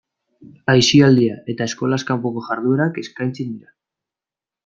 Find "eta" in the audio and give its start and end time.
1.53-1.67